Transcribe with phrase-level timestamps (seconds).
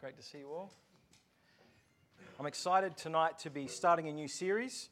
[0.00, 0.72] Great to see you all.
[2.38, 4.88] I'm excited tonight to be starting a new series.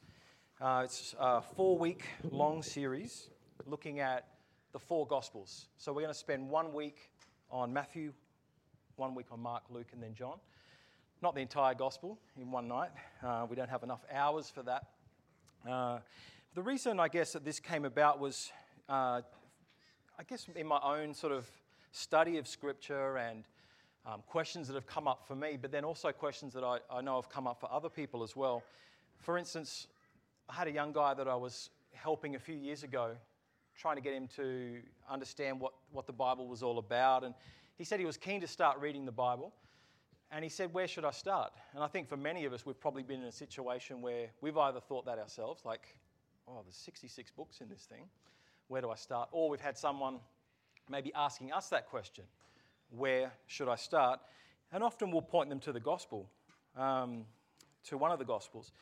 [0.60, 3.30] Uh, it's a four week long series
[3.64, 4.26] looking at
[4.72, 5.68] the four Gospels.
[5.78, 7.10] So we're going to spend one week
[7.50, 8.12] on Matthew,
[8.96, 10.36] one week on Mark, Luke, and then John.
[11.22, 12.90] Not the entire Gospel in one night.
[13.24, 14.88] Uh, we don't have enough hours for that.
[15.66, 16.00] Uh,
[16.54, 18.52] the reason I guess that this came about was,
[18.90, 19.22] uh,
[20.18, 21.48] I guess, in my own sort of
[21.92, 23.44] study of Scripture and
[24.06, 27.00] um, questions that have come up for me, but then also questions that I, I
[27.00, 28.62] know have come up for other people as well.
[29.18, 29.86] For instance,
[30.48, 33.12] I had a young guy that I was helping a few years ago,
[33.76, 34.80] trying to get him to
[35.10, 37.24] understand what, what the Bible was all about.
[37.24, 37.34] And
[37.76, 39.52] he said he was keen to start reading the Bible.
[40.30, 41.52] And he said, Where should I start?
[41.74, 44.56] And I think for many of us, we've probably been in a situation where we've
[44.56, 45.96] either thought that ourselves, like,
[46.46, 48.04] oh, there's 66 books in this thing.
[48.68, 49.28] Where do I start?
[49.32, 50.18] Or we've had someone
[50.90, 52.24] maybe asking us that question
[52.90, 54.20] where should I start?
[54.72, 56.28] And often we'll point them to the gospel,
[56.76, 57.24] um,
[57.84, 58.72] to one of the gospels.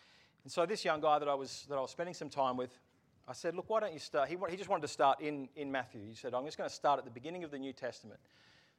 [0.44, 2.78] And so this young guy that I was, that I was spending some time with,
[3.28, 4.28] I said, look, why don't you start?
[4.28, 6.00] He, he just wanted to start in, in Matthew.
[6.06, 8.20] He said, I'm just going to start at the beginning of the New Testament.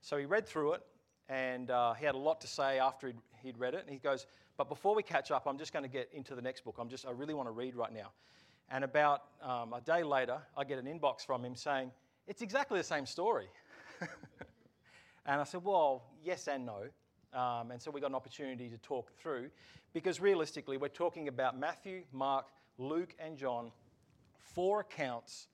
[0.01, 0.81] So he read through it,
[1.27, 3.83] and uh, he had a lot to say after he'd, he'd read it.
[3.85, 6.41] And he goes, but before we catch up, I'm just going to get into the
[6.41, 6.75] next book.
[6.79, 8.11] I'm just, I really want to read right now.
[8.69, 11.91] And about um, a day later, I get an inbox from him saying,
[12.27, 13.47] it's exactly the same story.
[15.27, 16.83] And I said, well, yes and no.
[17.37, 19.49] Um, and so we got an opportunity to talk through
[19.93, 22.47] because realistically, we're talking about Matthew, Mark,
[22.77, 23.71] Luke, and John,
[24.37, 25.47] four accounts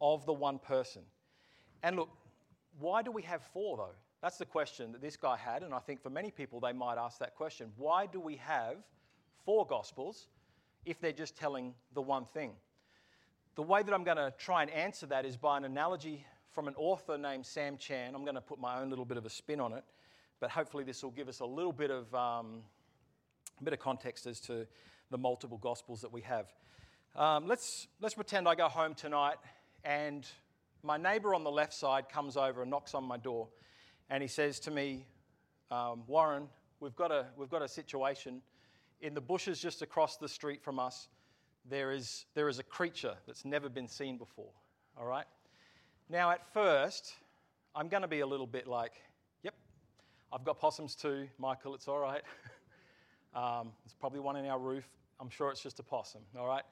[0.00, 1.02] of the one person.
[1.82, 2.10] And look,
[2.80, 3.94] why do we have four though?
[4.22, 6.98] That's the question that this guy had, and I think for many people they might
[6.98, 7.72] ask that question.
[7.76, 8.76] Why do we have
[9.44, 10.28] four gospels
[10.84, 12.52] if they're just telling the one thing?
[13.54, 16.24] The way that I'm going to try and answer that is by an analogy
[16.60, 18.14] from an author named Sam Chan.
[18.14, 19.82] I'm going to put my own little bit of a spin on it,
[20.40, 22.60] but hopefully this will give us a little bit of, um,
[23.58, 24.66] a bit of context as to
[25.10, 26.52] the multiple gospels that we have.
[27.16, 29.36] Um, let's, let's pretend I go home tonight
[29.84, 30.26] and
[30.82, 33.48] my neighbor on the left side comes over and knocks on my door
[34.10, 35.06] and he says to me,
[35.70, 36.46] um, Warren,
[36.80, 38.42] we've got, a, we've got a situation
[39.00, 41.08] in the bushes just across the street from us.
[41.70, 44.52] There is, there is a creature that's never been seen before,
[44.98, 45.24] all right?
[46.10, 47.14] Now, at first,
[47.72, 48.94] I'm going to be a little bit like,
[49.44, 49.54] yep,
[50.32, 52.22] I've got possums too, Michael, it's all right.
[53.32, 54.88] um, there's probably one in our roof.
[55.20, 56.64] I'm sure it's just a possum, all right?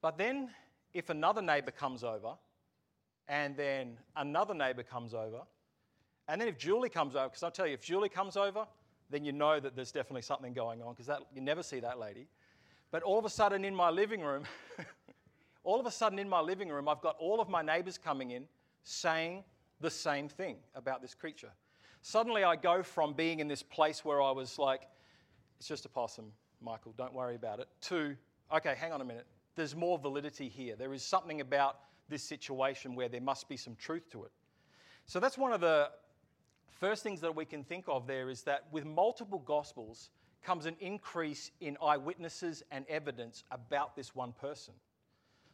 [0.00, 0.48] But then,
[0.94, 2.36] if another neighbor comes over,
[3.28, 5.42] and then another neighbor comes over,
[6.26, 8.66] and then if Julie comes over, because I'll tell you, if Julie comes over,
[9.10, 12.26] then you know that there's definitely something going on, because you never see that lady.
[12.90, 14.44] But all of a sudden, in my living room,
[15.68, 18.30] all of a sudden in my living room, I've got all of my neighbors coming
[18.30, 18.44] in
[18.84, 19.44] saying
[19.82, 21.50] the same thing about this creature.
[22.00, 24.88] Suddenly, I go from being in this place where I was like,
[25.58, 28.16] it's just a possum, Michael, don't worry about it, to,
[28.50, 29.26] okay, hang on a minute,
[29.56, 30.74] there's more validity here.
[30.74, 34.30] There is something about this situation where there must be some truth to it.
[35.04, 35.90] So that's one of the
[36.80, 40.08] first things that we can think of there is that with multiple gospels
[40.42, 44.72] comes an increase in eyewitnesses and evidence about this one person.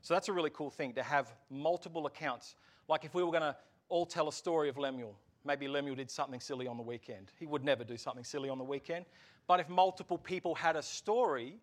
[0.05, 2.57] So that's a really cool thing to have multiple accounts.
[2.89, 3.57] Like if we were going to
[3.89, 5.17] all tell a story of Lemuel,
[5.47, 7.31] maybe Lemuel did something silly on the weekend.
[7.41, 9.07] He would never do something silly on the weekend.
[9.47, 11.57] But if multiple people had a story,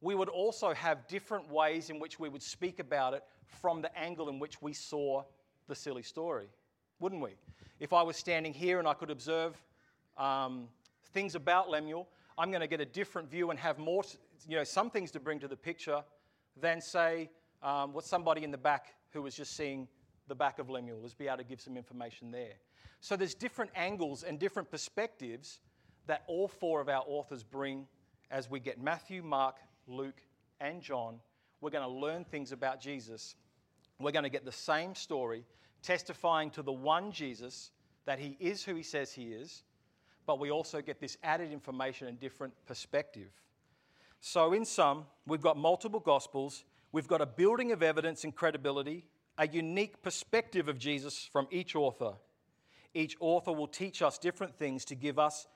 [0.00, 3.94] we would also have different ways in which we would speak about it from the
[3.94, 5.22] angle in which we saw
[5.68, 6.48] the silly story,
[6.98, 7.32] wouldn't we?
[7.78, 9.54] If I was standing here and I could observe
[10.16, 10.68] um,
[11.12, 12.08] things about Lemuel,
[12.38, 14.02] I'm going to get a different view and have more,
[14.48, 16.02] you know, some things to bring to the picture
[16.58, 17.28] than, say,
[17.66, 19.88] um, what somebody in the back who was just seeing
[20.28, 22.54] the back of Lemuel was be able to give some information there.
[23.00, 25.58] So there's different angles and different perspectives
[26.06, 27.88] that all four of our authors bring
[28.30, 29.56] as we get Matthew, Mark,
[29.88, 30.22] Luke,
[30.60, 31.18] and John.
[31.60, 33.34] We're going to learn things about Jesus.
[33.98, 35.44] We're going to get the same story
[35.82, 37.72] testifying to the one Jesus
[38.04, 39.64] that he is who he says he is,
[40.24, 43.30] but we also get this added information and different perspective.
[44.20, 49.06] So, in sum, we've got multiple gospels We've got a building of evidence and credibility,
[49.38, 52.14] a unique perspective of Jesus from each author.
[52.94, 55.46] Each author will teach us different things to give us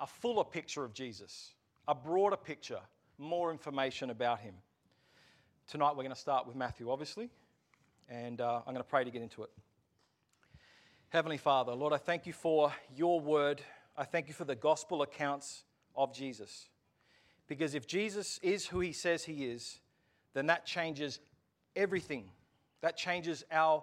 [0.00, 1.54] a fuller picture of Jesus,
[1.86, 2.80] a broader picture,
[3.18, 4.54] more information about him.
[5.66, 7.28] Tonight we're going to start with Matthew, obviously,
[8.08, 9.50] and uh, I'm going to pray to get into it.
[11.10, 13.60] Heavenly Father, Lord, I thank you for your word.
[13.96, 15.64] I thank you for the gospel accounts
[15.96, 16.68] of Jesus.
[17.48, 19.80] Because if Jesus is who he says he is,
[20.34, 21.20] then that changes
[21.74, 22.30] everything.
[22.80, 23.82] That changes our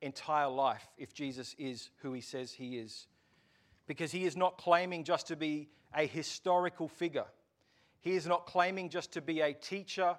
[0.00, 3.06] entire life if Jesus is who he says he is.
[3.90, 7.24] because he is not claiming just to be a historical figure.
[7.98, 10.14] He is not claiming just to be a teacher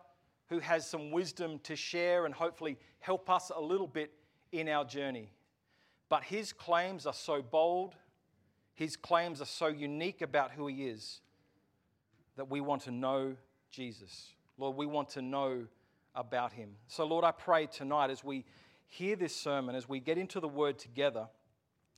[0.50, 4.12] who has some wisdom to share and hopefully help us a little bit
[4.52, 5.32] in our journey.
[6.10, 7.96] But his claims are so bold,
[8.74, 11.22] his claims are so unique about who he is
[12.36, 13.38] that we want to know
[13.70, 14.34] Jesus.
[14.58, 15.66] Lord, we want to know
[16.16, 16.72] about him.
[16.88, 18.46] So, Lord, I pray tonight as we
[18.88, 21.28] hear this sermon, as we get into the word together,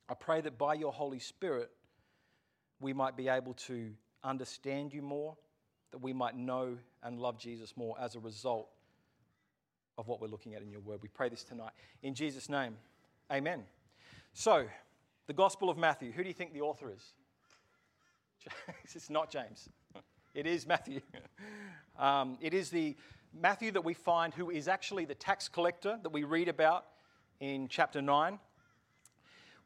[0.07, 1.71] I pray that by your Holy Spirit,
[2.79, 3.91] we might be able to
[4.23, 5.35] understand you more,
[5.91, 8.69] that we might know and love Jesus more as a result
[9.97, 10.99] of what we're looking at in your word.
[11.01, 11.71] We pray this tonight.
[12.01, 12.75] In Jesus' name,
[13.31, 13.63] amen.
[14.33, 14.65] So,
[15.27, 17.13] the Gospel of Matthew, who do you think the author is?
[18.83, 19.69] it's not James.
[20.33, 21.01] It is Matthew.
[21.99, 22.95] Um, it is the
[23.39, 26.85] Matthew that we find who is actually the tax collector that we read about
[27.39, 28.39] in chapter 9.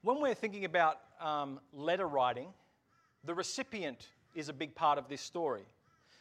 [0.01, 2.49] When we're thinking about um, letter writing,
[3.23, 5.63] the recipient is a big part of this story.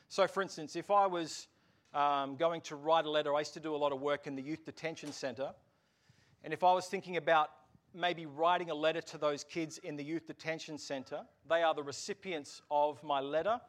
[0.09, 1.49] So, for instance, if I was
[1.93, 4.37] um, going to write a letter, I used to do a lot of work in
[4.37, 5.51] the Youth Detention Centre.
[6.45, 7.51] And if I was thinking about
[7.93, 11.83] maybe writing a letter to those kids in the Youth Detention Centre, they are the
[11.83, 13.61] recipients of my letter.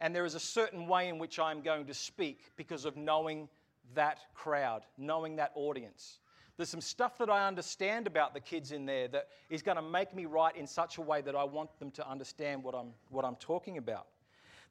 [0.00, 3.48] And there is a certain way in which I'm going to speak because of knowing
[3.94, 6.18] that crowd, knowing that audience.
[6.56, 9.82] There's some stuff that I understand about the kids in there that is going to
[9.82, 12.92] make me write in such a way that I want them to understand what I'm,
[13.10, 14.06] what I'm talking about.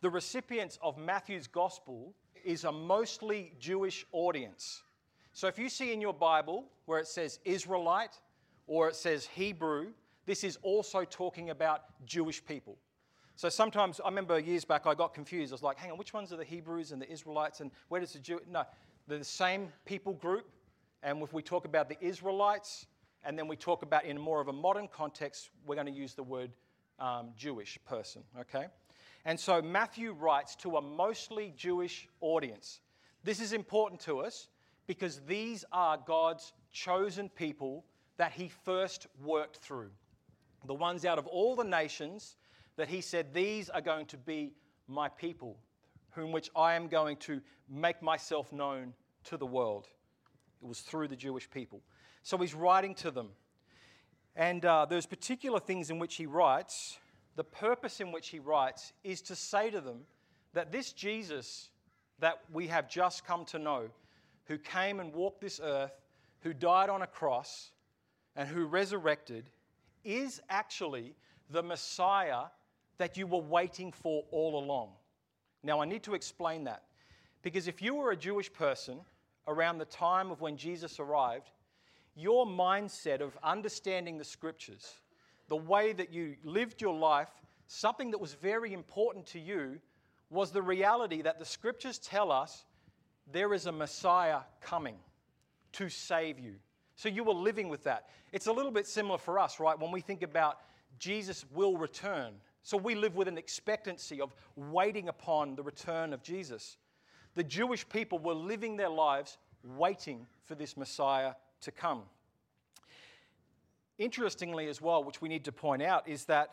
[0.02, 2.14] The recipients of Matthew's gospel
[2.44, 4.84] is a mostly Jewish audience.
[5.34, 8.20] So if you see in your Bible where it says Israelite
[8.68, 9.88] or it says Hebrew,
[10.26, 12.78] this is also talking about Jewish people.
[13.38, 15.54] So sometimes, I remember years back, I got confused.
[15.54, 18.02] I was like, hang on, which ones are the Hebrews and the Israelites and where
[18.02, 18.42] does the Jew?
[18.52, 18.64] No,
[19.08, 20.50] they're the same people group.
[21.04, 22.88] And if we talk about the Israelites,
[23.24, 26.16] and then we talk about in more of a modern context, we're going to use
[26.16, 26.50] the word
[26.98, 28.66] um, Jewish person, okay?
[29.24, 32.80] And so Matthew writes to a mostly Jewish audience.
[33.24, 34.48] This is important to us
[34.88, 37.86] because these are God's chosen people
[38.18, 39.92] that he first worked through.
[40.66, 42.36] The ones out of all the nations
[42.78, 44.54] that he said, These are going to be
[44.88, 45.58] my people,
[46.12, 48.94] whom which I am going to make myself known
[49.26, 49.88] to the world.
[50.62, 51.82] It was through the Jewish people.
[52.24, 53.30] So he's writing to them.
[54.36, 56.98] And uh, there's particular things in which he writes.
[57.36, 60.02] The purpose in which he writes is to say to them
[60.54, 61.70] that this Jesus
[62.20, 63.90] that we have just come to know,
[64.46, 65.92] who came and walked this earth,
[66.42, 67.72] who died on a cross,
[68.36, 69.50] and who resurrected,
[70.04, 71.16] is actually
[71.50, 72.46] the Messiah
[72.98, 74.90] that you were waiting for all along.
[75.64, 76.84] Now, I need to explain that
[77.42, 79.00] because if you were a Jewish person
[79.48, 81.52] around the time of when Jesus arrived,
[82.16, 84.94] your mindset of understanding the scriptures,
[85.48, 87.30] the way that you lived your life,
[87.68, 89.80] something that was very important to you
[90.30, 92.66] was the reality that the scriptures tell us
[93.32, 94.98] there is a Messiah coming
[95.74, 96.56] to save you.
[96.96, 98.10] So you were living with that.
[98.34, 99.80] It's a little bit similar for us, right?
[99.80, 100.58] When we think about
[101.00, 102.34] Jesus will return.
[102.68, 106.76] So we live with an expectancy of waiting upon the return of Jesus
[107.34, 112.02] the Jewish people were living their lives waiting for this Messiah to come.
[114.00, 116.50] Interestingly, as well, which we need to point out, is that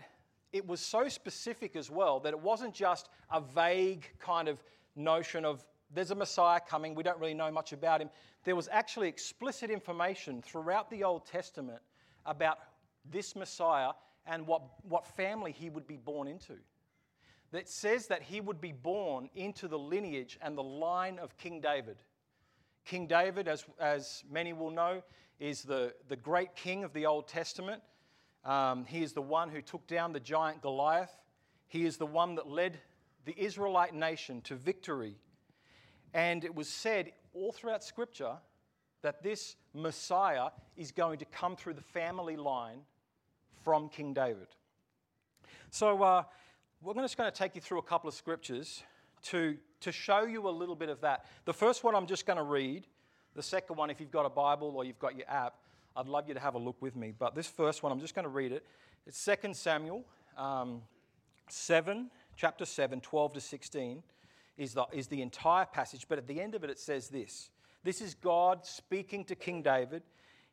[0.53, 4.63] it was so specific as well that it wasn't just a vague kind of
[4.95, 8.11] notion of there's a Messiah coming, we don't really know much about him.
[8.45, 11.81] There was actually explicit information throughout the Old Testament
[12.25, 12.59] about
[13.11, 13.93] this Messiah
[14.27, 16.55] and what, what family he would be born into
[17.53, 21.61] that says that he would be born into the lineage and the line of King
[21.61, 21.97] David.
[22.85, 25.03] King David, as, as many will know,
[25.39, 27.81] is the, the great king of the Old Testament.
[28.45, 31.17] Um, he is the one who took down the giant Goliath.
[31.67, 32.79] He is the one that led
[33.25, 35.17] the Israelite nation to victory.
[36.13, 38.37] And it was said all throughout Scripture
[39.03, 42.81] that this Messiah is going to come through the family line
[43.65, 44.49] from King David.
[45.71, 46.23] So, uh,
[46.83, 48.83] we're just going to take you through a couple of scriptures
[49.23, 51.25] to, to show you a little bit of that.
[51.47, 52.87] The first one I'm just going to read.
[53.35, 55.55] The second one, if you've got a Bible or you've got your app,
[55.97, 57.13] I'd love you to have a look with me.
[57.19, 58.67] But this first one, I'm just going to read it.
[59.07, 60.05] It's 2 Samuel
[60.37, 60.83] um,
[61.49, 64.03] 7, chapter 7, 12 to 16
[64.59, 66.07] is the, is the entire passage.
[66.09, 67.51] But at the end of it, it says this
[67.83, 70.03] This is God speaking to King David.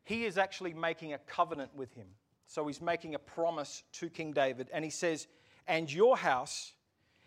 [0.04, 2.06] He is actually making a covenant with him.
[2.52, 4.68] So he's making a promise to King David.
[4.74, 5.26] And he says,
[5.66, 6.74] and your house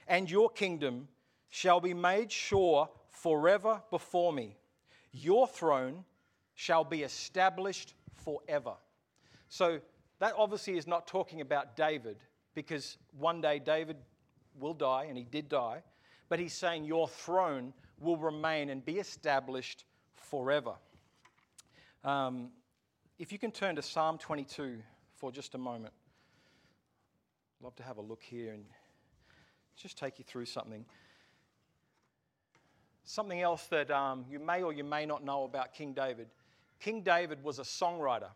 [0.07, 1.07] and your kingdom
[1.49, 4.55] shall be made sure forever before me.
[5.11, 6.05] Your throne
[6.53, 8.73] shall be established forever.
[9.49, 9.79] So,
[10.19, 12.17] that obviously is not talking about David,
[12.53, 13.97] because one day David
[14.59, 15.81] will die, and he did die,
[16.29, 20.75] but he's saying your throne will remain and be established forever.
[22.03, 22.51] Um,
[23.17, 24.83] if you can turn to Psalm 22
[25.25, 25.91] for just a moment.
[27.59, 28.63] I'd love to have a look here and
[29.75, 30.85] just take you through something.
[33.05, 36.27] Something else that um, you may or you may not know about King David.
[36.79, 38.29] King David was a songwriter.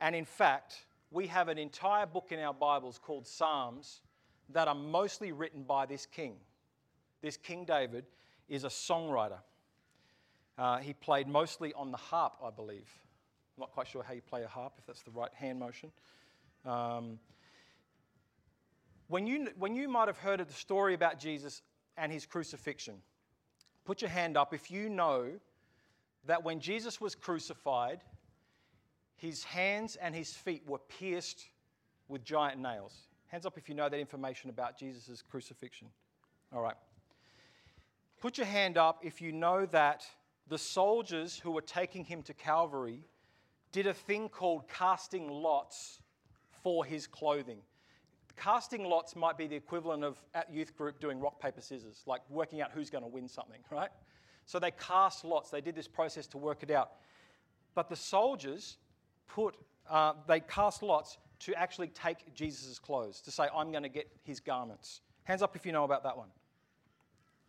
[0.00, 4.02] And in fact, we have an entire book in our Bibles called Psalms
[4.50, 6.36] that are mostly written by this king.
[7.22, 8.04] This King David
[8.48, 9.40] is a songwriter.
[10.56, 12.88] Uh, he played mostly on the harp, I believe.
[13.58, 15.90] I'm not quite sure how you play a harp, if that's the right hand motion.
[16.64, 17.18] Um,
[19.08, 21.62] when, you, when you might have heard of the story about Jesus
[21.96, 22.94] and his crucifixion,
[23.84, 25.32] put your hand up if you know
[26.26, 28.04] that when Jesus was crucified,
[29.16, 31.46] his hands and his feet were pierced
[32.06, 33.08] with giant nails.
[33.26, 35.88] Hands up if you know that information about Jesus' crucifixion.
[36.54, 36.76] All right.
[38.20, 40.06] Put your hand up if you know that
[40.46, 43.02] the soldiers who were taking him to Calvary
[43.72, 46.00] did a thing called casting lots
[46.62, 47.58] for his clothing.
[48.36, 52.20] Casting lots might be the equivalent of at youth group doing rock, paper, scissors, like
[52.30, 53.90] working out who's going to win something, right?
[54.46, 55.50] So they cast lots.
[55.50, 56.92] They did this process to work it out.
[57.74, 58.78] But the soldiers
[59.26, 59.56] put,
[59.88, 64.08] uh, they cast lots to actually take Jesus' clothes, to say, I'm going to get
[64.24, 65.00] his garments.
[65.24, 66.28] Hands up if you know about that one.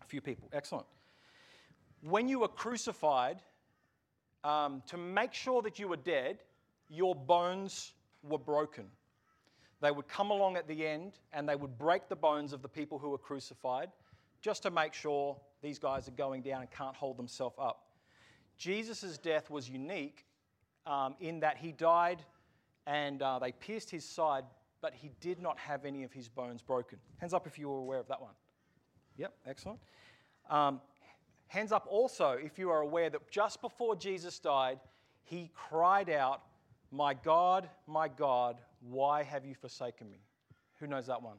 [0.02, 0.50] A few people.
[0.52, 0.86] Excellent.
[2.02, 3.42] When you were crucified,
[4.44, 6.40] um, to make sure that you were dead,
[6.90, 7.94] your bones
[8.24, 8.86] were broken.
[9.82, 12.68] They would come along at the end and they would break the bones of the
[12.68, 13.90] people who were crucified
[14.42, 17.88] just to make sure these guys are going down and can't hold themselves up.
[18.58, 20.26] Jesus' death was unique
[20.86, 22.24] um, in that he died
[22.88, 24.44] and uh, they pierced his side,
[24.82, 26.98] but he did not have any of his bones broken.
[27.18, 28.34] Hands up if you were aware of that one.
[29.18, 29.80] Yep, excellent.
[30.50, 30.82] Um,
[31.50, 34.80] hands up also if you are aware that just before Jesus died,
[35.24, 36.42] he cried out,
[36.92, 40.20] My God, my God, why have you forsaken me?
[40.80, 41.38] Who knows that one?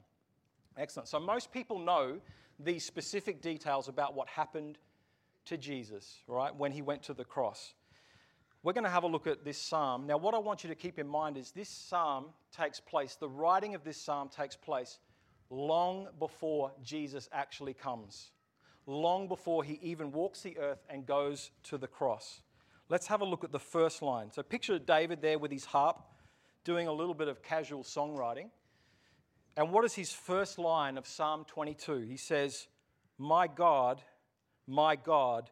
[0.76, 1.08] Excellent.
[1.08, 2.20] So most people know
[2.58, 4.78] these specific details about what happened
[5.46, 7.74] to Jesus, right, when he went to the cross.
[8.62, 10.06] We're going to have a look at this psalm.
[10.06, 13.28] Now, what I want you to keep in mind is this psalm takes place, the
[13.28, 14.98] writing of this psalm takes place
[15.48, 18.32] long before Jesus actually comes,
[18.86, 22.42] long before he even walks the earth and goes to the cross.
[22.88, 24.32] Let's have a look at the first line.
[24.32, 26.02] So, picture David there with his harp
[26.64, 28.50] doing a little bit of casual songwriting.
[29.56, 32.00] And what is his first line of Psalm 22?
[32.00, 32.66] He says,
[33.18, 34.02] My God,
[34.66, 35.50] my God,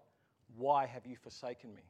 [0.57, 1.83] why have you forsaken me?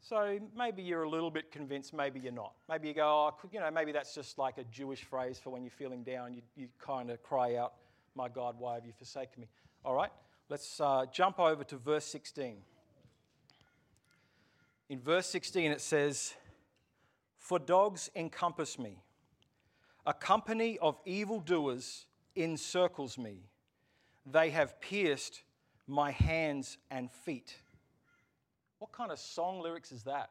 [0.00, 2.54] So maybe you're a little bit convinced, maybe you're not.
[2.68, 5.62] Maybe you go, oh, you know, maybe that's just like a Jewish phrase for when
[5.62, 6.34] you're feeling down.
[6.34, 7.74] You, you kind of cry out,
[8.14, 9.48] My God, why have you forsaken me?
[9.84, 10.10] All right,
[10.48, 12.58] let's uh, jump over to verse 16.
[14.88, 16.34] In verse 16, it says,
[17.36, 19.02] For dogs encompass me,
[20.06, 23.44] a company of evildoers encircles me.
[24.26, 25.42] They have pierced
[25.86, 27.54] my hands and feet.
[28.78, 30.30] What kind of song lyrics is that?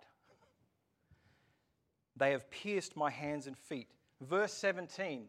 [2.15, 3.87] They have pierced my hands and feet.
[4.21, 5.27] Verse 17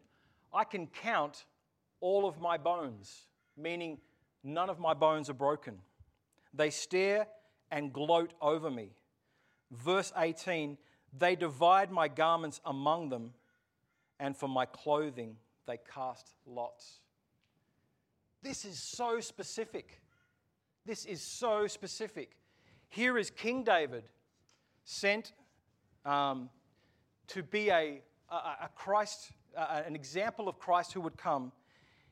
[0.53, 1.45] I can count
[2.01, 3.99] all of my bones, meaning
[4.43, 5.79] none of my bones are broken.
[6.53, 7.27] They stare
[7.71, 8.91] and gloat over me.
[9.71, 10.77] Verse 18
[11.17, 13.33] They divide my garments among them,
[14.19, 15.35] and for my clothing
[15.67, 16.99] they cast lots.
[18.41, 20.01] This is so specific.
[20.85, 22.37] This is so specific.
[22.87, 24.05] Here is King David
[24.83, 25.33] sent
[26.05, 26.49] um,
[27.27, 31.51] to be a, a, a Christ, uh, an example of Christ who would come.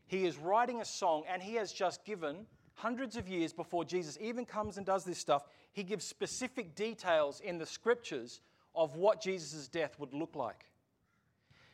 [0.07, 4.17] He is writing a song, and he has just given hundreds of years before Jesus
[4.21, 5.43] even comes and does this stuff.
[5.73, 8.41] He gives specific details in the scriptures
[8.73, 10.65] of what Jesus' death would look like.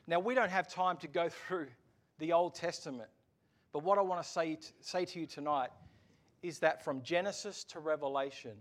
[0.07, 1.67] Now, we don't have time to go through
[2.19, 3.09] the Old Testament,
[3.71, 5.69] but what I want to say, say to you tonight
[6.41, 8.51] is that from Genesis to Revelation,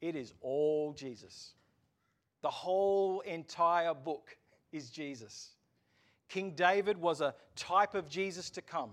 [0.00, 1.52] it is all Jesus.
[2.42, 4.36] The whole entire book
[4.72, 5.50] is Jesus.
[6.28, 8.90] King David was a type of Jesus to come.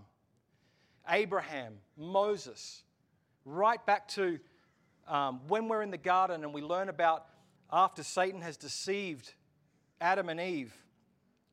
[1.10, 2.83] Abraham, Moses,
[3.45, 4.39] right back to
[5.07, 7.25] um, when we're in the garden and we learn about
[7.72, 9.33] after Satan has deceived
[10.00, 10.74] Adam and Eve,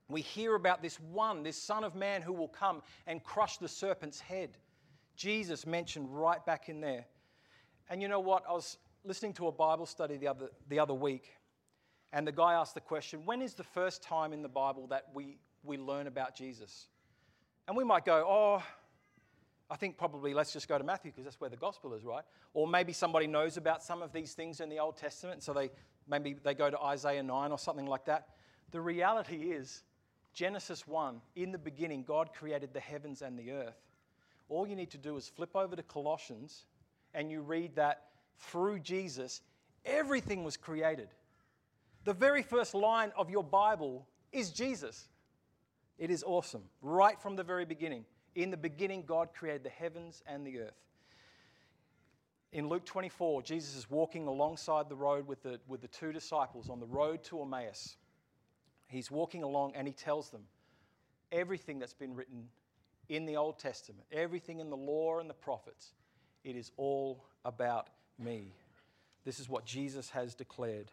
[0.09, 3.69] we hear about this one, this Son of Man who will come and crush the
[3.69, 4.59] serpent's head.
[5.17, 7.07] Jesus mentioned right back in there.
[7.89, 8.45] And you know what?
[8.49, 11.31] I was listening to a Bible study the other, the other week,
[12.13, 15.07] and the guy asked the question when is the first time in the Bible that
[15.15, 16.89] we, we learn about Jesus.
[17.69, 18.63] And we might go, oh,
[19.71, 22.25] I think probably let's just go to Matthew because that's where the gospel is, right?
[22.55, 25.71] Or maybe somebody knows about some of these things in the Old Testament, so they
[26.09, 28.29] maybe they go to Isaiah 9 or something like that.
[28.73, 29.85] The reality is,
[30.33, 33.79] Genesis 1, in the beginning, God created the heavens and the earth.
[34.49, 36.67] All you need to do is flip over to Colossians
[37.15, 38.07] and you read that
[38.39, 39.43] through Jesus,
[39.85, 41.09] everything was created.
[42.05, 45.09] The very first line of your Bible is Jesus.
[45.99, 48.05] It is awesome, right from the very beginning.
[48.35, 50.81] In the beginning, God created the heavens and the earth.
[52.53, 56.69] In Luke 24, Jesus is walking alongside the road with the, with the two disciples
[56.69, 57.97] on the road to Emmaus.
[58.89, 60.43] He's walking along and he tells them
[61.31, 62.49] everything that's been written
[63.09, 65.95] in the Old Testament, everything in the law and the prophets,
[66.45, 68.55] it is all about me.
[69.25, 70.91] This is what Jesus has declared.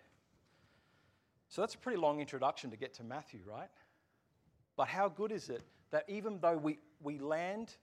[1.49, 3.69] So that's a pretty long introduction to get to Matthew, right?
[4.75, 7.75] But how good is it that even though we, we land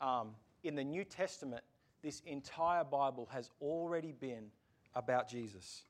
[0.00, 0.30] um,
[0.62, 1.62] in the New Testament,
[2.02, 4.46] this entire Bible has already been
[4.94, 5.82] about Jesus?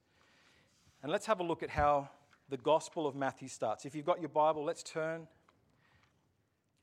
[1.03, 2.09] And let's have a look at how
[2.49, 3.85] the Gospel of Matthew starts.
[3.85, 5.27] If you've got your Bible, let's turn.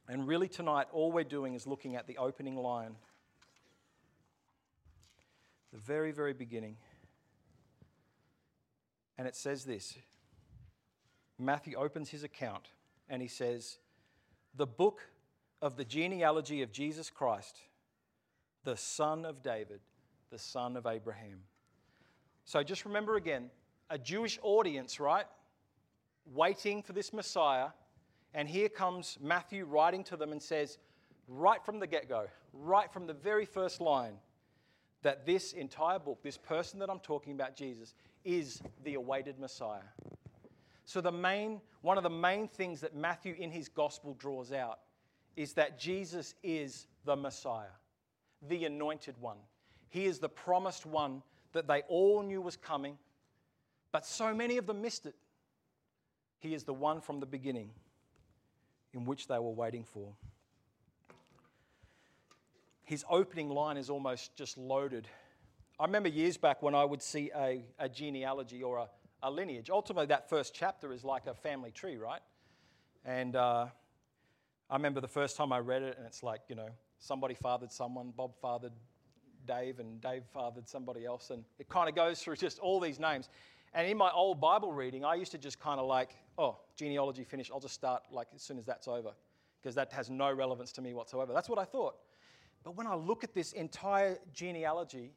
[0.07, 2.95] And really, tonight, all we're doing is looking at the opening line,
[5.71, 6.75] the very, very beginning.
[9.17, 9.95] And it says this
[11.39, 12.69] Matthew opens his account
[13.09, 13.77] and he says,
[14.55, 15.01] The book
[15.63, 17.57] of the genealogy of Jesus Christ,
[18.65, 19.79] the son of David,
[20.29, 21.39] the son of Abraham.
[22.43, 23.49] So just remember again,
[23.89, 25.25] a Jewish audience, right?
[26.33, 27.69] Waiting for this Messiah.
[28.33, 30.79] And here comes Matthew writing to them and says,
[31.29, 34.15] right from the get go, right from the very first line,
[35.01, 37.93] that this entire book, this person that I'm talking about, Jesus,
[38.25, 39.87] is the awaited Messiah.
[40.83, 44.79] So, the main, one of the main things that Matthew in his gospel draws out
[45.35, 47.73] is that Jesus is the Messiah,
[48.47, 49.37] the anointed one.
[49.89, 51.21] He is the promised one
[51.53, 52.97] that they all knew was coming,
[53.91, 55.15] but so many of them missed it.
[56.39, 57.69] He is the one from the beginning
[58.93, 60.13] in which they were waiting for.
[62.83, 65.07] His opening line is almost just loaded.
[65.79, 68.89] I remember years back when I would see a, a genealogy or a,
[69.23, 69.69] a lineage.
[69.69, 72.21] Ultimately, that first chapter is like a family tree, right?
[73.05, 73.67] And uh,
[74.73, 77.71] I remember the first time I read it, and it's like, you know, somebody fathered
[77.71, 78.71] someone, Bob fathered
[79.45, 81.29] Dave, and Dave fathered somebody else.
[81.29, 83.29] And it kind of goes through just all these names.
[83.75, 87.23] And in my old Bible reading, I used to just kind of like, oh, genealogy
[87.23, 87.51] finished.
[87.53, 89.11] I'll just start like as soon as that's over,
[89.61, 91.33] because that has no relevance to me whatsoever.
[91.33, 91.93] That's what I thought.
[92.63, 95.11] But when I look at this entire genealogy,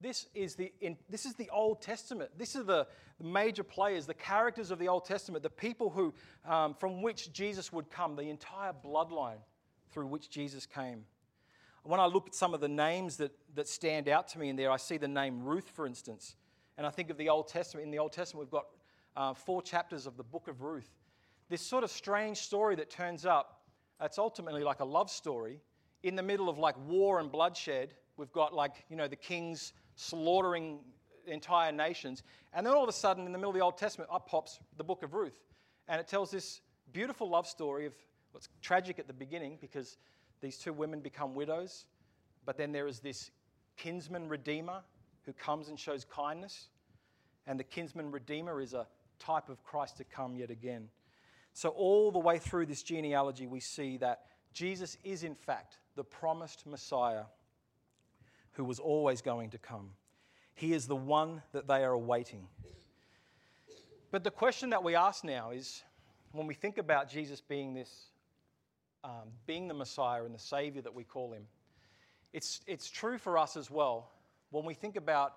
[0.00, 2.30] this is the, in, this is the Old Testament.
[2.38, 2.86] This is the,
[3.18, 6.14] the, major players, the characters of the Old Testament, the people who,
[6.46, 9.38] um, from which Jesus would come, the entire bloodline
[9.90, 11.04] through which Jesus came.
[11.82, 14.56] When I look at some of the names that, that stand out to me in
[14.56, 16.36] there, I see the name Ruth, for instance.
[16.78, 17.84] And I think of the Old Testament.
[17.84, 18.66] In the Old Testament, we've got
[19.16, 20.90] uh, four chapters of the book of Ruth.
[21.48, 23.62] This sort of strange story that turns up,
[24.00, 25.60] it's ultimately like a love story
[26.02, 27.94] in the middle of like war and bloodshed.
[28.16, 30.78] We've got like, you know, the kings slaughtering
[31.26, 32.22] entire nations.
[32.52, 34.58] And then all of a sudden, in the middle of the Old Testament, up pops
[34.76, 35.38] the book of Ruth.
[35.88, 36.60] And it tells this
[36.92, 37.92] beautiful love story of
[38.32, 39.98] what's tragic at the beginning because
[40.40, 41.86] these two women become widows.
[42.46, 43.30] But then there is this
[43.76, 44.80] kinsman redeemer
[45.26, 46.68] who comes and shows kindness.
[47.46, 48.86] And the kinsman redeemer is a
[49.18, 50.88] type of Christ to come yet again.
[51.52, 56.04] So, all the way through this genealogy, we see that Jesus is, in fact, the
[56.04, 57.24] promised Messiah
[58.52, 59.90] who was always going to come.
[60.54, 62.46] He is the one that they are awaiting.
[64.10, 65.82] But the question that we ask now is
[66.32, 68.06] when we think about Jesus being this,
[69.04, 71.44] um, being the Messiah and the Savior that we call him,
[72.32, 74.10] it's, it's true for us as well.
[74.50, 75.34] When we think about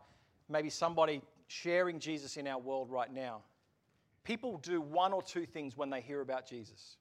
[0.49, 3.41] maybe somebody sharing Jesus in our world right now,
[4.23, 6.97] people do one or two things when they hear about Jesus.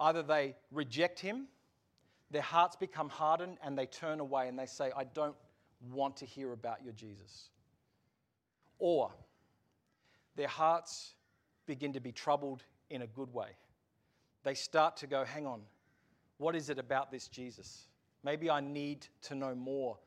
[0.00, 1.46] Either they reject him
[2.32, 5.36] their hearts become hardened and they turn away and they say, I don't
[5.92, 7.50] want to hear about your Jesus.
[8.78, 9.12] Or
[10.34, 11.14] their hearts
[11.66, 13.50] begin to be troubled in a good way.
[14.44, 15.60] They start to go, hang on,
[16.38, 17.86] what is it about this Jesus?
[18.24, 19.98] Maybe I need to know more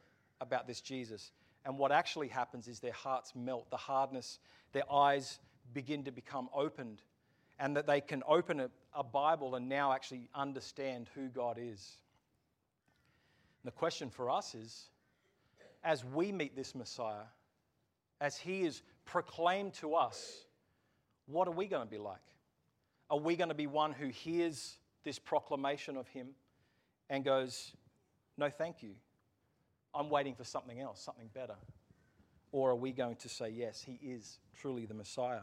[0.42, 1.32] about this Jesus.
[1.64, 4.40] And what actually happens is their hearts melt, the hardness,
[4.74, 5.40] their eyes
[5.74, 7.02] begin to become opened,
[7.60, 11.98] and that they can open a, a Bible and now actually understand who God is.
[13.66, 14.90] The question for us is
[15.84, 17.26] as we meet this Messiah,
[18.22, 20.46] as he is proclaimed to us,
[21.26, 22.22] what are we going to be like?
[23.10, 26.30] Are we going to be one who hears this proclamation of him
[27.10, 27.74] and goes,
[28.38, 28.92] No, thank you.
[29.96, 31.56] I'm waiting for something else, something better?
[32.52, 35.42] Or are we going to say, Yes, he is truly the Messiah?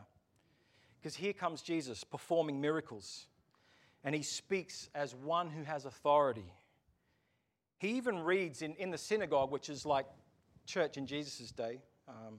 [1.01, 3.27] Because here comes Jesus performing miracles,
[4.05, 6.53] and he speaks as one who has authority.
[7.83, 10.07] He even reads in, in the synagogue, which is like
[10.67, 11.81] church in Jesus' day.
[12.07, 12.39] Um,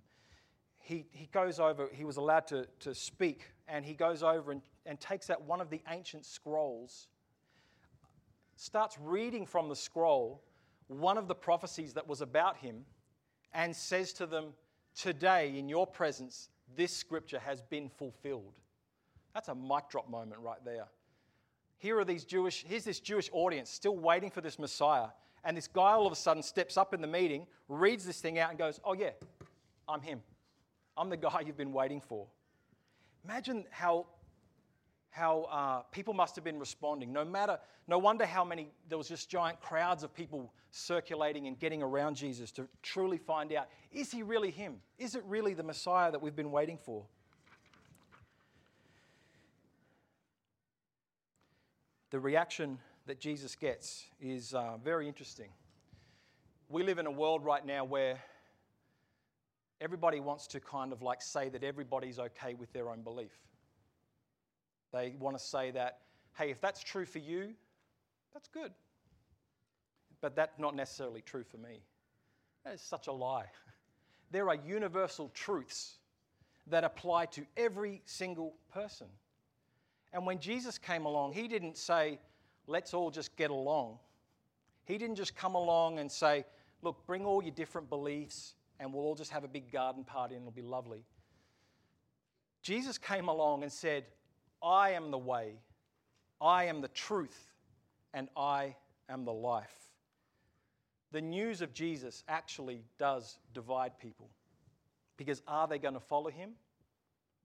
[0.77, 4.62] he, he goes over, he was allowed to, to speak, and he goes over and,
[4.86, 7.10] and takes out one of the ancient scrolls,
[8.56, 10.41] starts reading from the scroll
[10.88, 12.86] one of the prophecies that was about him,
[13.53, 14.53] and says to them,
[14.95, 18.53] Today, in your presence, this scripture has been fulfilled.
[19.34, 20.86] That's a mic drop moment right there.
[21.79, 25.08] Here are these Jewish, here's this Jewish audience still waiting for this Messiah.
[25.43, 28.39] And this guy all of a sudden steps up in the meeting, reads this thing
[28.39, 29.12] out, and goes, Oh, yeah,
[29.88, 30.21] I'm him.
[30.95, 32.27] I'm the guy you've been waiting for.
[33.25, 34.06] Imagine how,
[35.10, 37.12] how uh, people must have been responding.
[37.12, 41.60] No matter, no wonder how many, there was just giant crowds of people circulating and
[41.60, 44.77] getting around Jesus to truly find out is he really him?
[44.97, 47.06] Is it really the Messiah that we've been waiting for?
[52.10, 55.50] The reaction that Jesus gets is uh, very interesting.
[56.70, 58.18] We live in a world right now where
[59.82, 63.38] everybody wants to kind of like say that everybody's okay with their own belief.
[64.94, 66.00] They want to say that,
[66.38, 67.54] hey, if that's true for you,
[68.34, 68.72] that's good.
[70.22, 71.84] But that's not necessarily true for me.
[72.63, 73.48] That is such a lie.
[74.32, 75.98] There are universal truths
[76.68, 79.08] that apply to every single person.
[80.13, 82.20] And when Jesus came along, he didn't say,
[82.67, 83.97] let's all just get along.
[84.86, 86.45] He didn't just come along and say,
[86.82, 90.36] look, bring all your different beliefs and we'll all just have a big garden party
[90.36, 91.04] and it'll be lovely.
[92.62, 94.06] Jesus came along and said,
[94.62, 95.56] I am the way,
[96.39, 97.52] I am the truth,
[98.13, 98.76] and I
[99.10, 99.76] am the life.
[101.12, 104.30] The news of Jesus actually does divide people
[105.17, 106.52] because are they going to follow him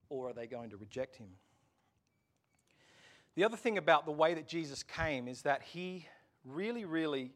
[0.08, 1.28] or are they going to reject him?
[3.38, 6.08] The other thing about the way that Jesus came is that he
[6.44, 7.30] really, really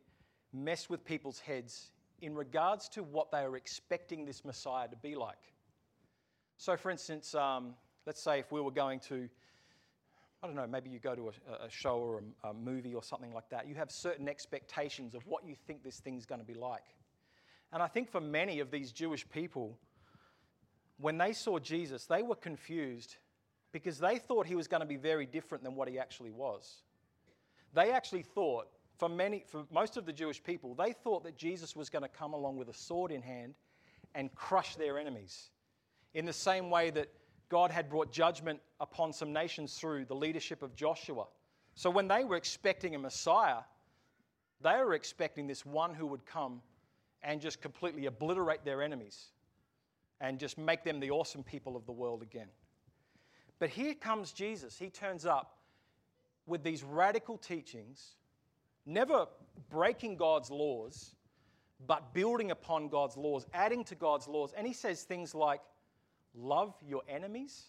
[0.53, 5.15] messed with people's heads in regards to what they were expecting this Messiah to be
[5.15, 5.39] like.
[6.57, 9.29] So, for instance, um, let's say if we were going to,
[10.43, 13.05] I don't know, maybe you go to a, a show or a, a movie or
[13.05, 16.45] something like that, you have certain expectations of what you think this thing's going to
[16.45, 16.97] be like.
[17.73, 19.79] And I think for many of these Jewish people,
[20.99, 23.19] when they saw Jesus, they were confused
[23.73, 26.83] because they thought he was going to be very different than what he actually was.
[27.75, 31.75] They actually thought, for, many, for most of the Jewish people, they thought that Jesus
[31.75, 33.55] was going to come along with a sword in hand
[34.15, 35.51] and crush their enemies.
[36.15, 37.09] In the same way that
[37.49, 41.27] God had brought judgment upon some nations through the leadership of Joshua.
[41.75, 43.63] So when they were expecting a Messiah,
[44.61, 46.61] they were expecting this one who would come
[47.23, 49.33] and just completely obliterate their enemies
[50.21, 52.49] and just make them the awesome people of the world again.
[53.63, 54.77] But here comes Jesus.
[54.77, 55.57] He turns up
[56.47, 58.17] with these radical teachings,
[58.87, 59.27] never
[59.71, 61.15] breaking God's laws,
[61.87, 64.53] but building upon God's laws, adding to God's laws.
[64.57, 65.61] And he says things like,
[66.35, 67.67] Love your enemies.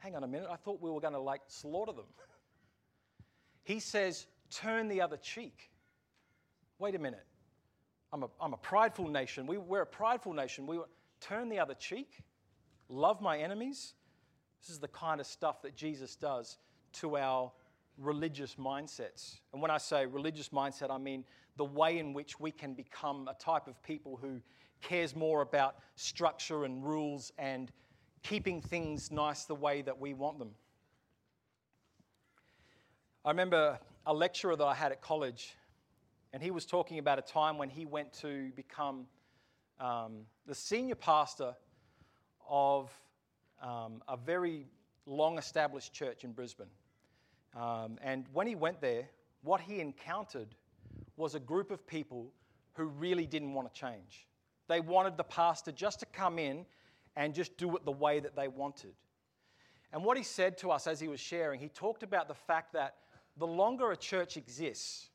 [0.00, 2.04] Hang on a minute, I thought we were going to like slaughter them.
[3.62, 5.70] he says, Turn the other cheek.
[6.78, 7.24] Wait a minute.
[8.12, 9.46] I'm a, I'm a prideful nation.
[9.46, 10.66] We, we're a prideful nation.
[10.66, 10.78] We
[11.22, 12.18] turn the other cheek,
[12.90, 13.94] love my enemies.
[14.62, 16.58] This is the kind of stuff that Jesus does
[16.94, 17.50] to our
[17.98, 19.40] religious mindsets.
[19.52, 21.24] And when I say religious mindset, I mean
[21.56, 24.40] the way in which we can become a type of people who
[24.80, 27.72] cares more about structure and rules and
[28.22, 30.50] keeping things nice the way that we want them.
[33.24, 35.54] I remember a lecturer that I had at college,
[36.32, 39.06] and he was talking about a time when he went to become
[39.80, 41.54] um, the senior pastor
[42.48, 42.90] of
[43.62, 44.66] um, a very
[45.06, 46.66] long established church in Brisbane.
[47.56, 49.08] Um, and when he went there,
[49.42, 50.54] what he encountered
[51.16, 52.32] was a group of people
[52.74, 54.26] who really didn't want to change.
[54.68, 56.64] They wanted the pastor just to come in
[57.16, 58.94] and just do it the way that they wanted.
[59.92, 62.72] And what he said to us as he was sharing, he talked about the fact
[62.72, 62.96] that
[63.36, 65.10] the longer a church exists,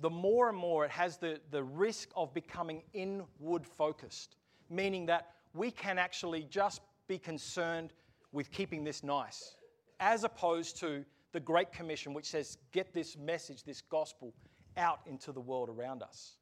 [0.00, 4.36] the more and more it has the, the risk of becoming inward focused,
[4.68, 7.92] meaning that we can actually just be concerned
[8.32, 9.56] with keeping this nice,
[10.00, 14.32] as opposed to the Great Commission, which says, get this message, this gospel,
[14.76, 16.36] out into the world around us.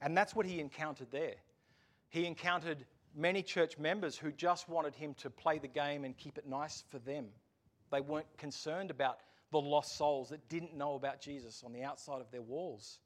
[0.00, 1.34] And that's what he encountered there.
[2.08, 6.38] He encountered many church members who just wanted him to play the game and keep
[6.38, 7.26] it nice for them.
[7.90, 9.18] They weren't concerned about
[9.52, 12.98] the lost souls that didn't know about Jesus on the outside of their walls.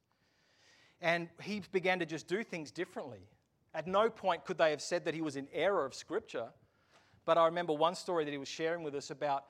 [1.00, 3.28] And he began to just do things differently.
[3.74, 6.48] At no point could they have said that he was in error of Scripture.
[7.28, 9.44] But I remember one story that he was sharing with us about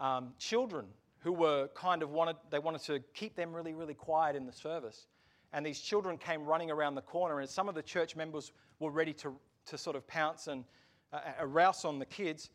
[0.00, 0.86] um, children
[1.20, 4.52] who were kind of wanted, they wanted to keep them really, really quiet in the
[4.52, 5.06] service.
[5.52, 8.90] And these children came running around the corner, and some of the church members were
[8.90, 10.64] ready to, to sort of pounce and
[11.12, 12.50] uh, rouse on the kids.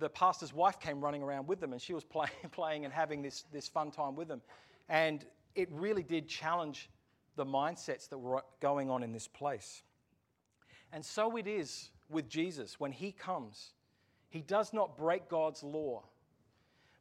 [0.00, 3.22] The pastor's wife came running around with them, and she was play, playing and having
[3.22, 4.42] this, this fun time with them.
[4.88, 6.90] And it really did challenge
[7.36, 9.84] the mindsets that were going on in this place.
[10.92, 13.74] And so it is with Jesus when he comes.
[14.28, 16.02] He does not break God's law,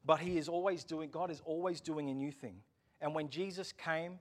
[0.05, 2.55] but he is always doing, God is always doing a new thing.
[3.01, 4.19] And when Jesus came,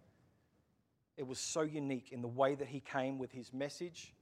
[1.16, 4.12] it was so unique in the way that he came with his message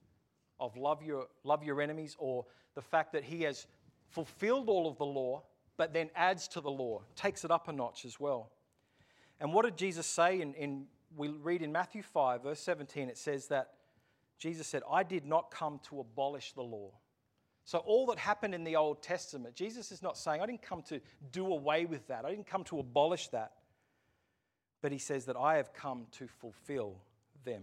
[0.60, 2.44] of love your, love your enemies, or
[2.74, 3.66] the fact that he has
[4.10, 5.42] fulfilled all of the law,
[5.76, 8.50] but then adds to the law, takes it up a notch as well.
[9.40, 10.40] And what did Jesus say?
[10.40, 13.72] In, in, we read in Matthew 5, verse 17, it says that
[14.38, 16.92] Jesus said, I did not come to abolish the law.
[17.66, 20.82] So, all that happened in the Old Testament, Jesus is not saying, I didn't come
[20.82, 21.00] to
[21.32, 22.26] do away with that.
[22.26, 23.52] I didn't come to abolish that.
[24.82, 26.96] But he says that I have come to fulfill
[27.44, 27.62] them.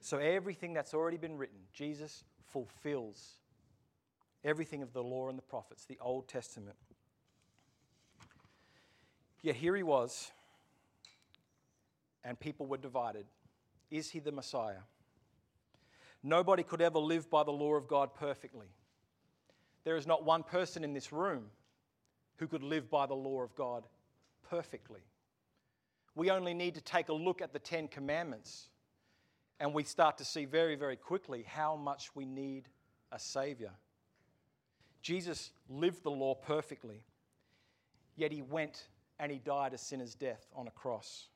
[0.00, 3.36] So, everything that's already been written, Jesus fulfills
[4.44, 6.76] everything of the law and the prophets, the Old Testament.
[9.42, 10.32] Yet here he was,
[12.24, 13.24] and people were divided.
[13.90, 14.80] Is he the Messiah?
[16.26, 18.66] Nobody could ever live by the law of God perfectly.
[19.84, 21.44] There is not one person in this room
[22.38, 23.84] who could live by the law of God
[24.50, 25.02] perfectly.
[26.16, 28.66] We only need to take a look at the Ten Commandments
[29.60, 32.64] and we start to see very, very quickly how much we need
[33.12, 33.70] a Savior.
[35.02, 37.04] Jesus lived the law perfectly,
[38.16, 38.88] yet he went
[39.20, 41.28] and he died a sinner's death on a cross.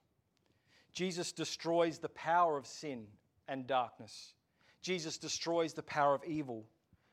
[0.93, 3.07] Jesus destroys the power of sin
[3.47, 4.35] and darkness.
[4.83, 6.65] Jesus destroys the power of evil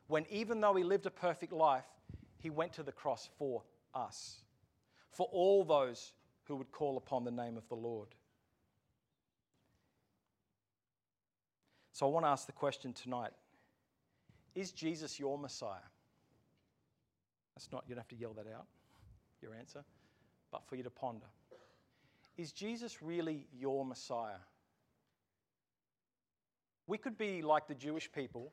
[0.07, 1.85] when, even though he lived a perfect life,
[2.39, 4.41] he went to the cross for us,
[5.11, 6.13] for all those
[6.45, 8.07] who would call upon the name of the Lord.
[11.91, 13.31] So I want to ask the question tonight
[14.55, 15.79] Is Jesus your Messiah?
[17.55, 18.67] That's not, you don't have to yell that out,
[19.41, 19.83] your answer,
[20.51, 21.25] but for you to ponder.
[22.37, 24.37] Is Jesus really your Messiah?
[26.87, 28.51] We could be like the Jewish people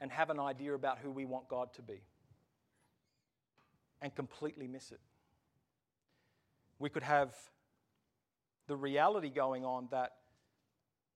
[0.00, 2.02] and have an idea about who we want God to be
[4.02, 5.00] and completely miss it.
[6.78, 7.34] We could have
[8.66, 10.16] the reality going on that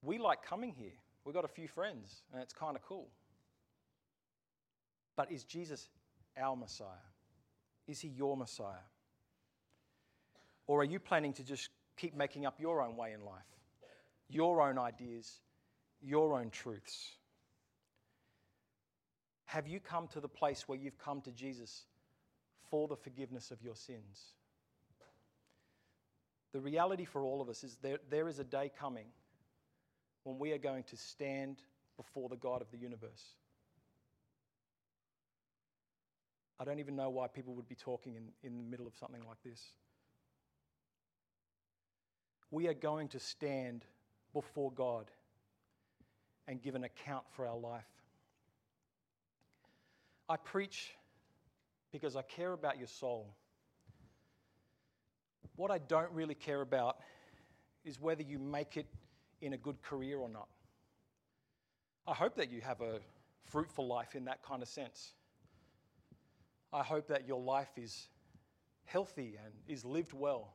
[0.02, 0.92] we like coming here.
[1.24, 3.08] We've got a few friends and it's kind of cool.
[5.16, 5.88] But is Jesus
[6.40, 6.86] our Messiah?
[7.86, 8.86] Is he your Messiah?
[10.66, 13.42] Or are you planning to just keep making up your own way in life,
[14.28, 15.40] your own ideas,
[16.02, 17.12] your own truths?
[19.46, 21.84] Have you come to the place where you've come to Jesus
[22.70, 24.34] for the forgiveness of your sins?
[26.52, 29.06] The reality for all of us is there, there is a day coming
[30.24, 31.58] when we are going to stand
[31.96, 33.34] before the God of the universe.
[36.58, 39.22] I don't even know why people would be talking in, in the middle of something
[39.26, 39.60] like this.
[42.50, 43.84] We are going to stand
[44.34, 45.10] before God
[46.50, 47.86] and give an account for our life.
[50.28, 50.90] I preach
[51.92, 53.32] because I care about your soul.
[55.54, 56.96] What I don't really care about
[57.84, 58.86] is whether you make it
[59.40, 60.48] in a good career or not.
[62.04, 62.98] I hope that you have a
[63.44, 65.12] fruitful life in that kind of sense.
[66.72, 68.08] I hope that your life is
[68.86, 70.52] healthy and is lived well.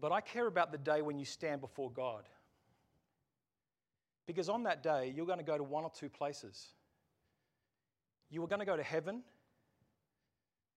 [0.00, 2.28] But I care about the day when you stand before God.
[4.26, 6.68] Because on that day, you're going to go to one or two places.
[8.30, 9.22] You are going to go to heaven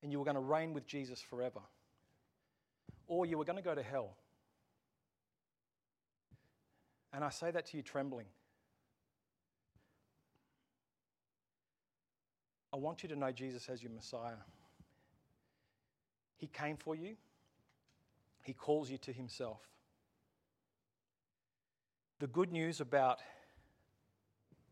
[0.04, 1.62] and you are going to reign with Jesus forever.
[3.08, 4.16] Or you are going to go to hell.
[7.14, 8.28] And I say that to you trembling.
[12.74, 14.36] I want you to know Jesus as your Messiah.
[16.36, 17.16] He came for you,
[18.44, 19.62] He calls you to Himself.
[22.20, 23.20] The good news about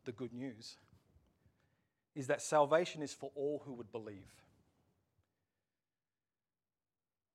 [0.05, 0.77] the good news
[2.15, 4.31] is that salvation is for all who would believe.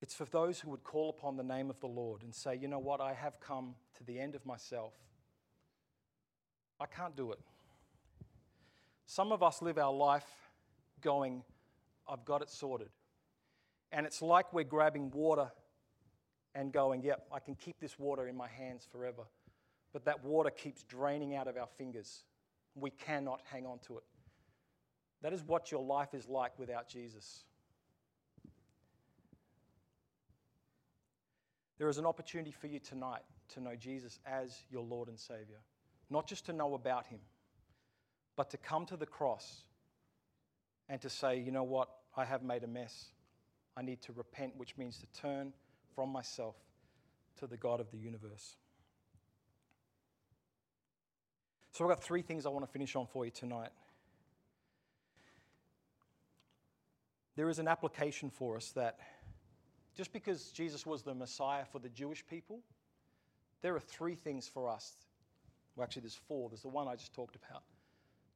[0.00, 2.68] It's for those who would call upon the name of the Lord and say, you
[2.68, 4.94] know what, I have come to the end of myself.
[6.80, 7.38] I can't do it.
[9.04, 10.24] Some of us live our life
[11.02, 11.42] going,
[12.08, 12.88] I've got it sorted.
[13.92, 15.50] And it's like we're grabbing water
[16.54, 19.24] and going, yep, I can keep this water in my hands forever.
[19.92, 22.22] But that water keeps draining out of our fingers.
[22.74, 24.04] We cannot hang on to it.
[25.22, 27.44] That is what your life is like without Jesus.
[31.78, 33.22] There is an opportunity for you tonight
[33.54, 35.60] to know Jesus as your Lord and Savior.
[36.10, 37.20] Not just to know about Him,
[38.36, 39.64] but to come to the cross
[40.88, 43.10] and to say, you know what, I have made a mess.
[43.76, 45.52] I need to repent, which means to turn
[45.94, 46.56] from myself
[47.38, 48.56] to the God of the universe.
[51.72, 53.70] So, I've got three things I want to finish on for you tonight.
[57.36, 58.98] There is an application for us that
[59.96, 62.60] just because Jesus was the Messiah for the Jewish people,
[63.62, 64.92] there are three things for us.
[65.74, 66.48] Well, actually, there's four.
[66.48, 67.62] There's the one I just talked about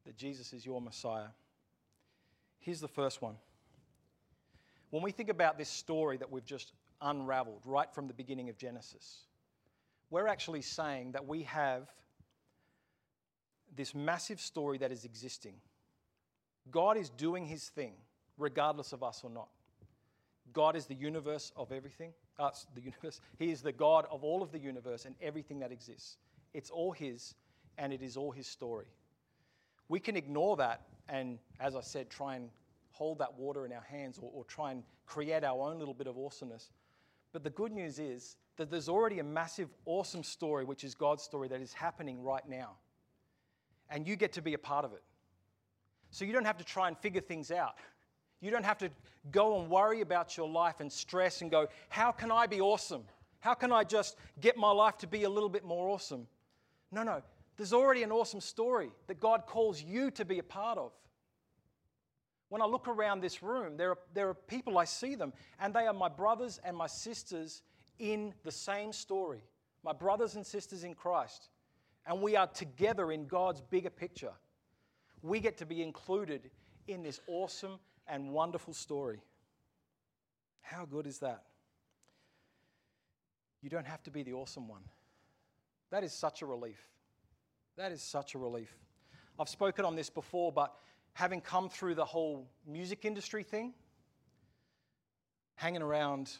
[0.04, 1.28] that Jesus is your Messiah.
[2.60, 3.36] Here's the first one.
[4.90, 8.56] When we think about this story that we've just unraveled right from the beginning of
[8.56, 9.22] Genesis,
[10.10, 11.92] we're actually saying that we have
[13.76, 15.54] this massive story that is existing.
[16.70, 17.92] God is doing his thing,
[18.38, 19.48] regardless of us or not.
[20.52, 22.12] God is the universe of everything.
[22.38, 23.20] Uh, us, the universe.
[23.38, 26.16] He is the God of all of the universe and everything that exists.
[26.52, 27.34] It's all His,
[27.78, 28.86] and it is all His story.
[29.88, 32.48] We can ignore that and, as I said, try and
[32.90, 36.06] hold that water in our hands or, or try and create our own little bit
[36.06, 36.70] of awesomeness.
[37.32, 41.22] But the good news is that there's already a massive, awesome story, which is God's
[41.22, 42.76] story, that is happening right now.
[43.90, 45.02] And you get to be a part of it.
[46.10, 47.74] So you don't have to try and figure things out.
[48.40, 48.90] You don't have to
[49.30, 53.04] go and worry about your life and stress and go, How can I be awesome?
[53.40, 56.26] How can I just get my life to be a little bit more awesome?
[56.90, 57.22] No, no.
[57.56, 60.92] There's already an awesome story that God calls you to be a part of.
[62.48, 65.74] When I look around this room, there are, there are people, I see them, and
[65.74, 67.62] they are my brothers and my sisters
[67.98, 69.42] in the same story.
[69.82, 71.48] My brothers and sisters in Christ.
[72.06, 74.32] And we are together in God's bigger picture.
[75.22, 76.50] We get to be included
[76.86, 79.20] in this awesome and wonderful story.
[80.60, 81.44] How good is that?
[83.62, 84.82] You don't have to be the awesome one.
[85.90, 86.88] That is such a relief.
[87.76, 88.76] That is such a relief.
[89.38, 90.74] I've spoken on this before, but
[91.14, 93.72] having come through the whole music industry thing,
[95.56, 96.32] hanging around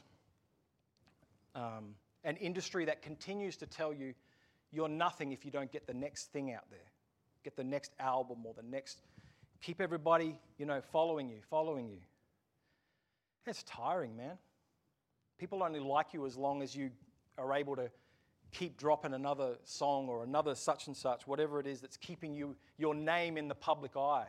[1.55, 4.15] um, an industry that continues to tell you
[4.75, 6.91] you're nothing if you don't get the next thing out there,
[7.45, 8.99] get the next album or the next
[9.65, 12.01] keep everybody, you know, following you, following you.
[13.47, 14.37] It's tiring, man.
[15.39, 16.91] People only like you as long as you
[17.39, 17.91] are able to
[18.53, 22.55] keep dropping another song or another such and such, whatever it is that's keeping you
[22.77, 24.29] your name in the public eye.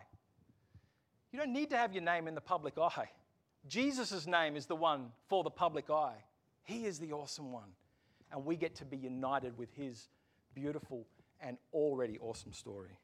[1.31, 3.09] You don't need to have your name in the public eye.
[3.67, 6.23] Jesus' name is the one for the public eye.
[6.63, 7.69] He is the awesome one.
[8.31, 10.07] And we get to be united with his
[10.55, 11.05] beautiful
[11.41, 12.97] and already awesome story.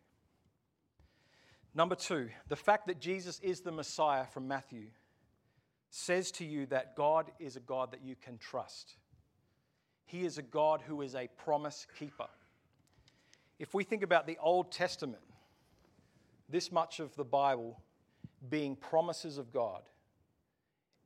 [1.75, 4.87] Number two, the fact that Jesus is the Messiah from Matthew
[5.89, 8.95] says to you that God is a God that you can trust.
[10.05, 12.27] He is a God who is a promise keeper.
[13.59, 15.21] If we think about the Old Testament,
[16.49, 17.79] this much of the Bible
[18.49, 19.83] being promises of God,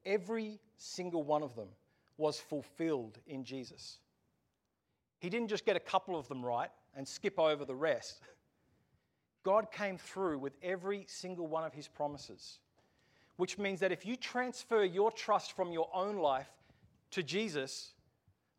[0.06, 1.68] every single one of them
[2.18, 4.00] was fulfilled in Jesus.
[5.20, 8.22] He didn't just get a couple of them right and skip over the rest.
[9.44, 12.60] God came through with every single one of his promises,
[13.38, 16.50] which means that if you transfer your trust from your own life
[17.12, 17.94] to Jesus,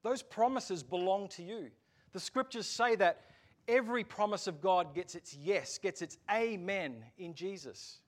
[0.02, 1.70] those promises belong to you.
[2.12, 3.22] The scriptures say that
[3.66, 7.98] every promise of God gets its yes, gets its amen in Jesus.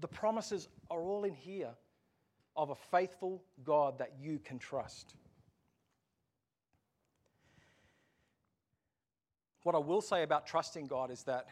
[0.00, 1.70] The promises are all in here
[2.56, 5.14] of a faithful God that you can trust.
[9.62, 11.46] What I will say about trusting God is that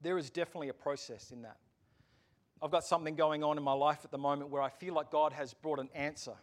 [0.00, 1.56] there is definitely a process in that.
[2.62, 5.10] I've got something going on in my life at the moment where I feel like
[5.10, 6.34] God has brought an answer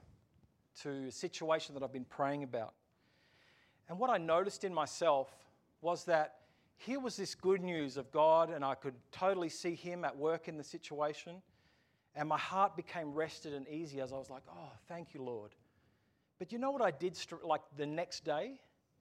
[0.82, 2.74] to a situation that I've been praying about.
[3.88, 5.30] And what I noticed in myself
[5.82, 6.36] was that
[6.78, 10.48] here was this good news of God, and I could totally see Him at work
[10.48, 11.42] in the situation.
[12.16, 15.52] And my heart became rested and easy as I was like, oh, thank you, Lord.
[16.40, 18.60] But you know what I did like the next day?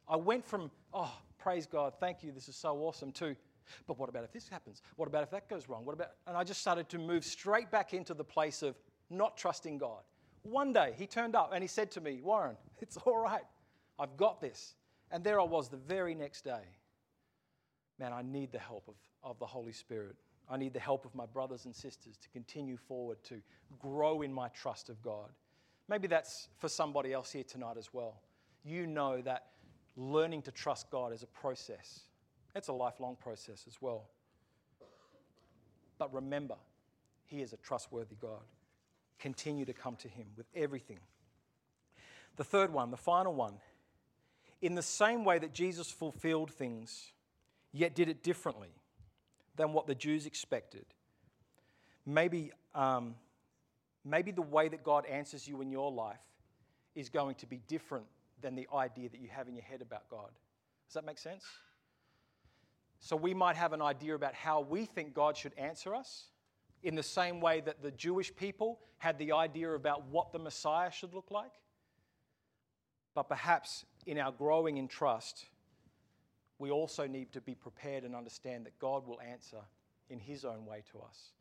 [0.09, 1.13] I went from, oh,
[1.45, 3.37] praise God, thank you, this is so awesome, too.
[3.87, 4.81] but what about if this happens?
[4.97, 5.85] What about if that goes wrong?
[5.85, 8.77] What about, and I just started to move straight back into the place of
[9.11, 10.01] not trusting God.
[10.43, 13.45] One day he turned up and he said to me, Warren, it's all right.
[13.99, 14.75] I've got this.
[15.11, 16.65] And there I was the very next day.
[17.99, 20.17] Man, I need the help of, of the Holy Spirit.
[20.49, 23.43] I need the help of my brothers and sisters to continue forward, to
[23.79, 25.29] grow in my trust of God.
[25.91, 28.23] Maybe that's for somebody else here tonight as well.
[28.65, 29.49] You know that
[29.97, 32.01] learning to trust God is a process,
[32.55, 34.09] it's a lifelong process as well.
[35.99, 36.57] But remember,
[37.27, 38.43] He is a trustworthy God.
[39.19, 40.99] Continue to come to Him with everything.
[42.37, 43.55] The third one, the final one,
[44.61, 47.13] in the same way that Jesus fulfilled things,
[47.73, 48.71] yet did it differently
[49.57, 50.85] than what the Jews expected.
[52.07, 53.15] Maybe, um,
[54.05, 56.19] maybe the way that God answers you in your life
[56.95, 58.07] is going to be different
[58.45, 60.29] than the idea that you have in your head about God.
[60.87, 61.45] Does that make sense?
[63.01, 66.27] So we might have an idea about how we think God should answer us,
[66.83, 70.91] in the same way that the Jewish people had the idea about what the Messiah
[70.91, 71.53] should look like.
[73.15, 75.47] But perhaps in our growing in trust,
[76.59, 79.63] we also need to be prepared and understand that God will answer
[80.11, 81.33] in His own way to us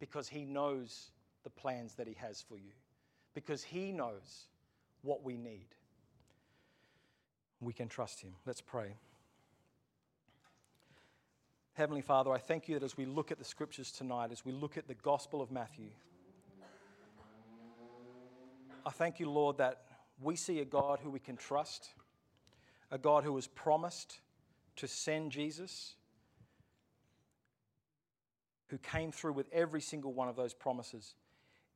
[0.00, 1.10] because He knows
[1.44, 2.72] the plans that He has for you,
[3.34, 4.46] because He knows
[5.02, 5.68] what we need.
[7.60, 8.34] We can trust Him.
[8.44, 8.94] Let's pray.
[11.74, 14.52] Heavenly Father, I thank you that as we look at the scriptures tonight, as we
[14.52, 15.90] look at the Gospel of Matthew,
[18.86, 19.82] I thank you, Lord, that
[20.22, 21.90] we see a God who we can trust,
[22.90, 24.20] a God who has promised
[24.76, 25.96] to send Jesus,
[28.68, 31.14] who came through with every single one of those promises,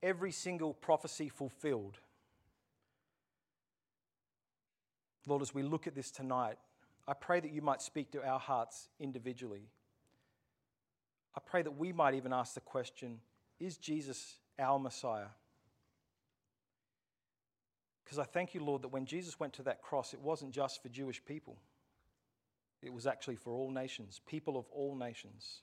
[0.02, 1.98] every single prophecy fulfilled.
[5.30, 6.58] Lord, as we look at this tonight,
[7.06, 9.68] I pray that you might speak to our hearts individually.
[11.36, 13.20] I pray that we might even ask the question
[13.60, 15.28] is Jesus our Messiah?
[18.02, 20.82] Because I thank you, Lord, that when Jesus went to that cross, it wasn't just
[20.82, 21.56] for Jewish people,
[22.82, 25.60] it was actually for all nations, people of all nations.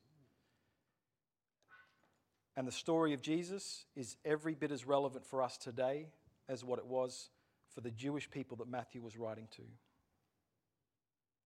[2.55, 6.07] And the story of Jesus is every bit as relevant for us today
[6.47, 7.32] as what it was
[7.74, 9.61] for the Jewish people that Matthew was writing to.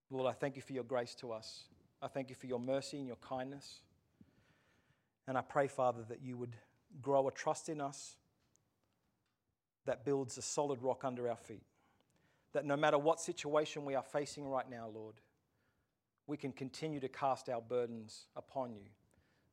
[0.09, 1.63] Lord, I thank you for your grace to us.
[2.01, 3.81] I thank you for your mercy and your kindness.
[5.27, 6.55] And I pray, Father, that you would
[7.01, 8.15] grow a trust in us
[9.85, 11.63] that builds a solid rock under our feet.
[12.53, 15.15] That no matter what situation we are facing right now, Lord,
[16.27, 18.85] we can continue to cast our burdens upon you,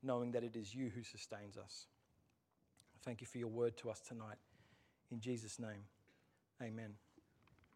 [0.02, 1.86] knowing that it is you who sustains us.
[2.94, 4.38] I thank you for your word to us tonight.
[5.10, 5.84] In Jesus' name,
[6.60, 6.98] amen.